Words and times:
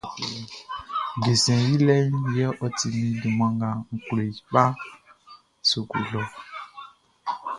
Desɛn 1.23 1.61
yilɛʼn 1.69 2.11
yɛ 2.35 2.45
ɔ 2.63 2.67
ti 2.77 2.87
min 2.95 3.09
junman 3.21 3.51
nga 3.57 3.69
n 3.93 3.97
klo 4.05 4.21
i 4.29 4.31
kpa 4.47 4.63
suklu 5.69 6.01
lɔʼn 6.13 6.27
niɔn. 6.31 6.31